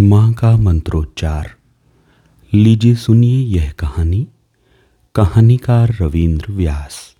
[0.00, 1.56] माँ का मंत्रोच्चार।
[2.54, 4.26] लीजिए सुनिए यह कहानी,
[5.14, 7.16] कहानीकार रविंद्र व्यास।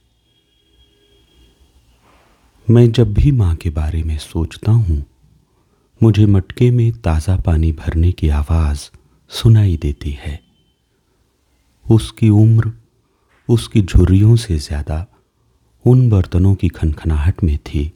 [2.71, 5.05] मैं जब भी माँ के बारे में सोचता हूँ,
[6.03, 8.91] मुझे मटके में ताज़ा पानी भरने की आवाज़
[9.29, 10.41] सुनाई देती है।
[11.91, 12.73] उसकी उम्र,
[13.49, 15.07] उसकी झुर्रियों से ज़्यादा
[15.85, 17.93] उन बर्तनों की खनखनाहट में थी,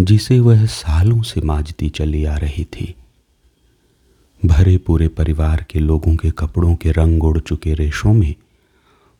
[0.00, 2.94] जिसे वह सालों से माजती चली आ रही थी।
[4.42, 8.34] भरे पूरे परिवार के लोगों के कपड़ों के रंग उड़ चुके रेशों में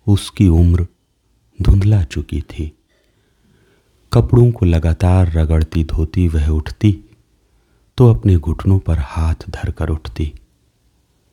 [0.06, 0.86] उसकी उम्र
[1.58, 2.72] धुंधला चुकी थी।
[4.12, 6.92] कपड़ों को लगातार रगड़ती धोती वह उठती
[7.98, 10.32] तो अपने घुटनों पर हाथ धरकर उठती,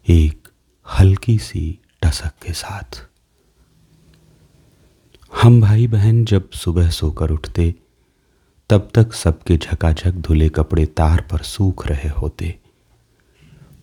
[0.05, 0.47] एक
[0.87, 3.01] हल्की सी टसक के साथ।
[5.33, 7.73] हम भाई बहन जब सुबह सोकर उठते,
[8.69, 12.57] तब तक सबके झकाझक धुले कपड़े तार पर सूख रहे होते।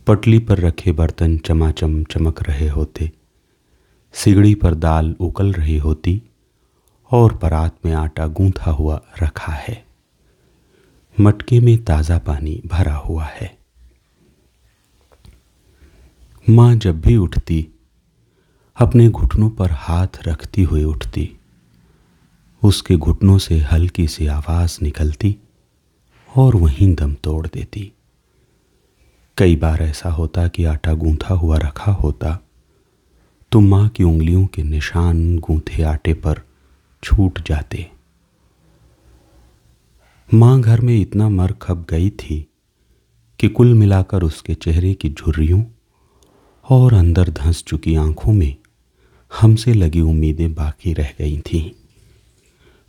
[0.07, 3.13] पटली पर रखे बर्तन चमाचम चमक रहे होते।
[4.13, 6.23] सिगड़ी पर दाल उकल रही होती
[7.11, 9.85] और परात में आटा गूंथा हुआ रखा है।
[11.21, 13.59] मटके में ताज़ा पानी भरा हुआ है।
[16.51, 17.69] माँ जब भी उठती,
[18.77, 21.37] अपने घुटनों पर हाथ रखती हुई उठती।
[22.63, 25.37] उसके घुटनों से हल्की सी आवाज़ निकलती
[26.37, 27.93] और वहीं दम तोड़ देती।
[29.39, 32.39] कई बार ऐसा होता कि आटा गूंथा हुआ रखा होता।
[33.53, 36.41] तो माँ की उंगलियों के निशान गूंथे आटे पर
[37.03, 37.91] छूट जाते।
[40.35, 42.51] माँ घर में इतना मर खप गई थी
[43.41, 45.65] कि कुल मिलाकर उसके चेहरे की झुर्रियों
[46.71, 48.57] और अंदर धंस चुकी आँखों में
[49.41, 51.71] हमसे लगी उम्मीदें बाकी रह गई थीं।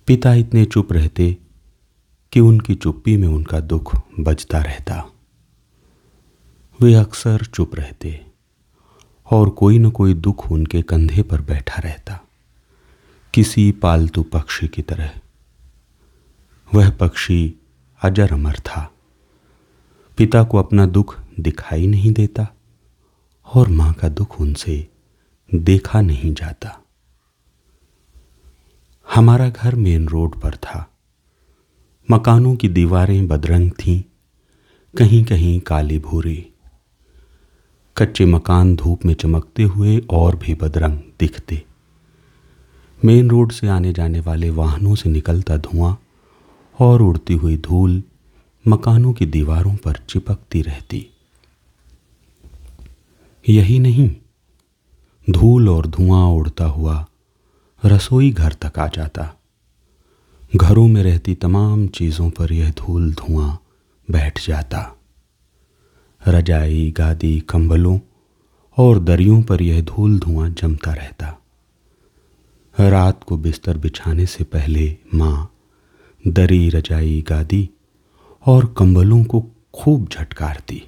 [0.08, 1.38] पिता इतने चुप रहते
[2.34, 5.12] कि उनकी चुप्पी में उनका दुख बजता रहता।
[6.82, 8.26] वे अक्सर चुप रहते
[9.32, 12.20] और कोई न कोई दुख उनके कंधे पर बैठा रहता।
[13.34, 15.12] किसी पालतू पक्षी की तरह।
[16.74, 17.56] वह पक्षी
[18.04, 18.94] अजर अमर था।
[20.18, 22.48] पिता को अपना दुख दिखाई नहीं देता
[23.54, 24.88] और माँ का दुख उनसे
[25.56, 26.84] देखा नहीं जाता।
[29.16, 30.92] हमारा घर मेन रोड पर था।
[32.12, 34.04] मकानों की दीवारें बदरंग थीं।
[34.98, 36.52] कहीं कहीं काली भूरी।
[37.98, 41.64] कच्चे मकान धूप में चमकते हुए और भी बदरंग दिखते।
[43.06, 45.98] मेन रोड से आने जाने वाले वाहनों से निकलता धुआँ
[46.80, 48.04] और उड़ती हुई धूल
[48.68, 51.08] मकानों की दीवारों पर चिपकती रहती।
[53.50, 54.10] यही नहीं,
[55.30, 57.06] धूल और धुआँ उड़ता हुआ
[57.86, 59.34] रसोई घर तक आ जाता।
[60.56, 63.60] घरों में रहती तमाम चीज़ों पर यह धूल धुआँ
[64.12, 64.97] बैठ जाता।
[66.28, 68.00] रजाई, गादी, कंबलों
[68.78, 71.38] और दरियों पर यह धूल धुआँ जमता रहता।
[72.80, 75.54] रात को बिस्तर बिछाने से पहले माँ,
[76.28, 77.70] दरी, रजाई, गादी
[78.46, 80.84] और कंबलों को खूब झटकारती।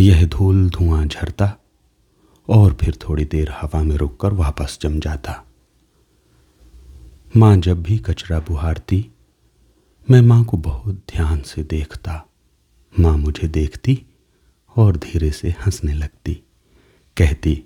[0.00, 1.56] यह धूल धुआँ झरता
[2.48, 5.44] और फिर थोड़ी देर हवा में रुककर वापस जम जाता।
[7.36, 9.10] माँ जब भी कचरा बुहारती,
[10.10, 12.26] मैं माँ को बहुत ध्यान से देखता।
[13.00, 14.02] माँ मुझे देखती
[14.76, 16.34] और धीरे से हंसने लगती।
[17.16, 17.62] कहती,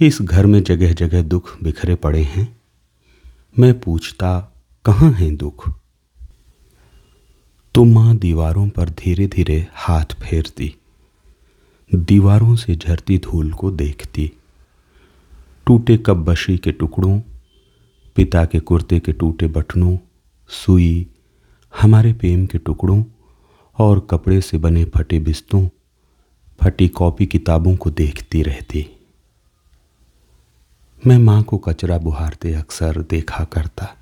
[0.00, 2.60] इस घर में जगह जगह दुख बिखरे पड़े हैं।
[3.58, 4.52] मैं पूछता,
[4.84, 5.70] कहाँ हैं दुख?
[7.74, 10.74] तो माँ दीवारों पर धीरे धीरे हाथ फेरती।
[11.94, 14.32] दीवारों से झरती धूल को देखती।
[15.66, 17.20] टूटे कब बशी के टुकड़ों,
[18.16, 19.98] पिता के कुर्ते के टूटे बटनों,
[20.48, 21.06] सुई,
[21.80, 23.04] हमारे प्रेम के टुकड़ों
[23.78, 25.68] और कपड़े से बने फटे बिस्तों,
[26.60, 28.86] फटी कॉपी किताबों को देखती रहती।
[31.06, 33.96] मैं माँ को कचरा बुहारते अक्सर देखा करता।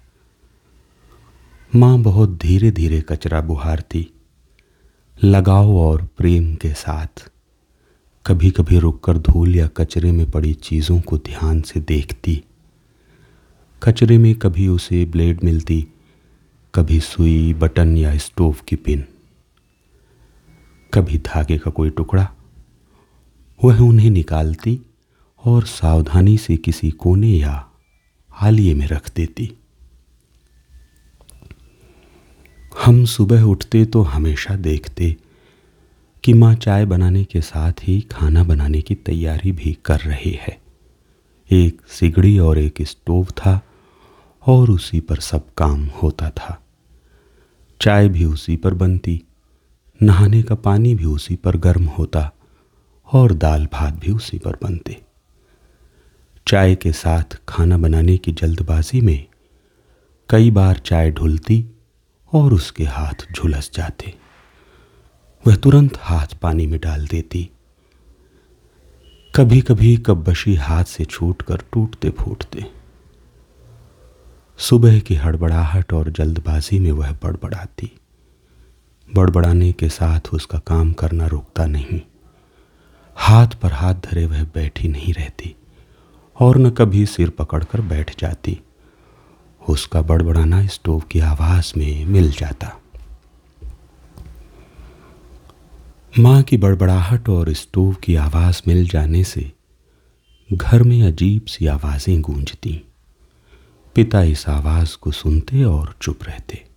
[1.77, 4.11] माँ बहुत धीरे धीरे कचरा बुहारती,
[5.25, 7.31] लगाव और प्रेम के साथ।
[8.27, 12.45] कभी कभी रुककर धूल या कचरे में पड़ी चीज़ों को ध्यान से देखती।
[13.83, 15.87] कचरे में कभी उसे ब्लेड मिलती,
[16.75, 19.05] कभी सुई, बटन या स्टोव की पिन।
[20.95, 22.33] कभी धागे का कोई टुकड़ा।
[23.65, 24.81] वह उन्हें निकालती
[25.45, 27.69] और सावधानी से किसी कोने या
[28.31, 29.53] हालिए में रख देती।
[32.85, 35.17] हम सुबह उठते तो हमेशा देखते
[36.25, 40.61] कि माँ चाय बनाने के साथ ही खाना बनाने की तैयारी भी कर रही है।
[41.51, 43.61] एक सिगड़ी और एक स्टोव था
[44.47, 46.63] और उसी पर सब काम होता था।
[47.81, 49.23] चाय भी उसी पर बनती।
[50.05, 52.31] नहाने का पानी भी उसी पर गर्म होता
[53.13, 55.01] और दाल भात भी उसी पर बनते।
[56.47, 59.27] चाय के साथ खाना बनाने की जल्दबाजी में
[60.31, 61.65] कई बार चाय ढुलती
[62.33, 64.15] और उसके हाथ झुलस जाते।
[65.47, 67.49] वह तुरंत हाथ पानी में डाल देती।
[69.35, 72.65] कभी कभी कब्बशी हाथ से छूटकर टूटते फूटते
[74.59, 77.91] सुबह की हड़बड़ाहट और जल्दबाजी में वह बड़बड़ाती।
[79.09, 82.01] बड़बड़ाने के साथ उसका काम करना रुकता नहीं।
[83.17, 85.55] हाथ पर हाथ धरे वह बैठी नहीं रहती
[86.41, 88.59] और न कभी सिर पकड़कर बैठ जाती।
[89.69, 92.81] उसका बड़बड़ाना स्टोव की आवाज़ में मिल जाता।
[96.19, 99.53] माँ की बड़बड़ाहट और स्टोव की आवाज़ मिल जाने से
[100.53, 102.81] घर में अजीब सी आवाज़ें गूंजती।
[103.97, 106.74] पिता इस आवाज़ को सुनते और चुप रहते।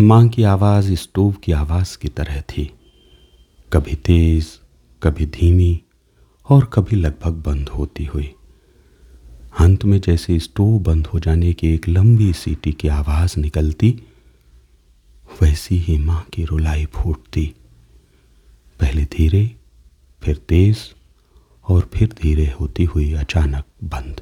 [0.00, 2.70] माँ की आवाज़ स्टोव की आवाज़ की तरह थी।
[3.72, 4.60] कभी तेज,
[5.02, 5.80] कभी धीमी
[6.48, 8.34] और कभी लगभग बंद होती हुई।
[9.58, 14.02] अंत में जैसे स्टोव बंद हो जाने की एक लंबी सीटी की आवाज़ निकलती,
[15.42, 17.54] वैसी ही माँ की रुलाई फूटती।
[18.80, 19.56] पहले धीरे,
[20.22, 20.78] फिर तेज
[21.68, 24.20] और फिर धीरे होती हुई अचानक बंद।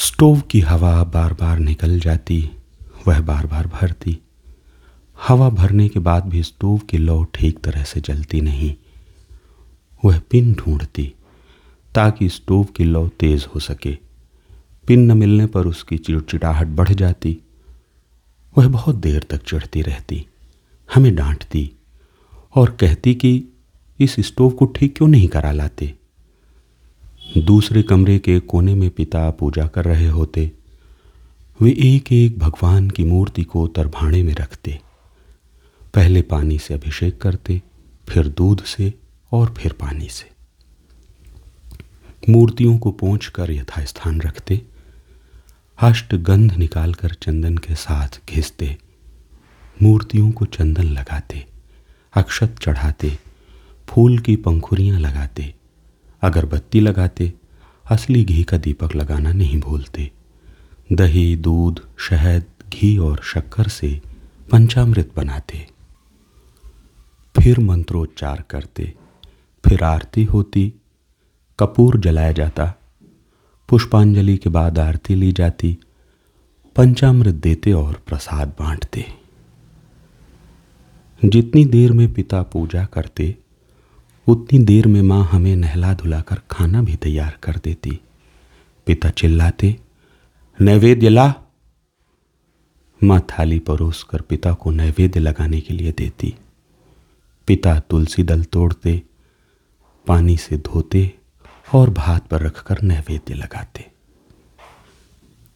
[0.00, 2.50] स्टोव की हवा बार बार निकल जाती,
[3.08, 4.18] वह बार बार भरती।
[5.28, 8.74] हवा भरने के बाद भी स्टोव की लौ ठीक तरह से जलती नहीं।
[10.04, 11.14] वह पिन ढूंढती,
[11.94, 13.98] ताकि स्टोव की लौ तेज हो सके।
[14.86, 17.38] पिन न मिलने पर उसकी चिड़चिड़ाहट बढ़ जाती।
[18.58, 20.26] वह बहुत देर तक चढ़ती रहती,
[20.94, 21.70] हमें डांटती,
[22.54, 23.44] और कहती कि
[24.00, 25.97] इस स्टोव को ठीक क्यों नहीं करा लाते?
[27.36, 30.52] दूसरे कमरे के कोने में पिता पूजा कर रहे होते।
[31.62, 34.80] वे एक एक भगवान की मूर्ति को तरभाणे में रखते।
[35.94, 37.62] पहले पानी से अभिषेक करते,
[38.08, 38.94] फिर दूध से
[39.32, 40.30] और फिर पानी से।
[42.32, 44.62] मूर्तियों को पोंछ कर यथास्थान रखते।
[45.82, 48.76] हष्ट गंध निकालकर चंदन के साथ घिसते।
[49.82, 51.46] मूर्तियों को चंदन लगाते,
[52.14, 53.18] अक्षत चढ़ाते,
[53.88, 55.57] फूल की पंखुरियाँ लगाते।
[56.22, 57.34] अगरबत्ती लगाते,
[57.90, 60.10] असली घी का दीपक लगाना नहीं भूलते।
[60.92, 64.00] दही, दूध, शहद, घी और शक्कर से
[64.52, 65.68] पंचामृत बनाते।
[67.40, 68.94] फिर मंत्रोच्चार करते।
[69.66, 70.74] फिर आरती होती।
[71.58, 72.74] कपूर जलाया जाता।
[73.68, 75.78] पुष्पांजलि के बाद आरती ली जाती।
[76.76, 79.06] पंचामृत देते और प्रसाद बांटते।
[81.24, 83.36] जितनी देर में पिता पूजा करते
[84.28, 88.00] उतनी देर में माँ हमें नहला धुलाकर खाना भी तैयार कर देती।
[88.86, 89.76] पिता चिल्लाते,
[90.60, 91.34] नैवेद्य ला।
[93.04, 96.36] माँ थाली परोस कर पिता को नैवेद्य लगाने के लिए देती।
[97.46, 99.02] पिता तुलसी दल तोड़ते,
[100.06, 101.14] पानी से धोते
[101.74, 103.90] और भात पर रखकर नैवेद्य लगाते।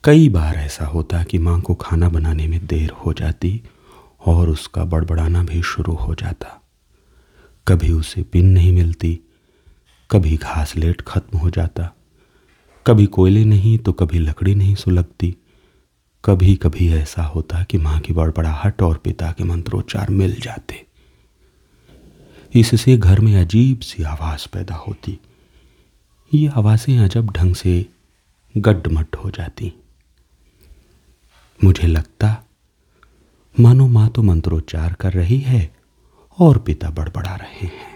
[0.04, 3.62] कई बार ऐसा होता कि माँ को खाना बनाने में देर हो जाती
[4.26, 6.61] और उसका बड़बड़ाना भी शुरू हो जाता।
[7.66, 9.18] कभी उसे पिन नहीं मिलती,
[10.10, 11.90] कभी घास लेट खत्म हो जाता,
[12.86, 15.34] कभी कोयले नहीं तो कभी लकड़ी नहीं सुलगती
[16.24, 20.84] कभी कभी ऐसा होता कि माँ की बड़बड़ाहट और पिता के मंत्रोच्चार मिल जाते।
[22.54, 25.18] इससे घर में अजीब सी आवाज़ पैदा होती।
[26.32, 27.74] ये आवाज़ें अजब ढंग से
[28.54, 29.72] गड्ढमड्ढ हो जाती।
[31.60, 32.36] मुझे लगता,
[33.54, 35.70] मानो माँ तो मंत्रोच्चार कर रही है
[36.42, 37.91] और पिता बड़बड़ा रहे हैं।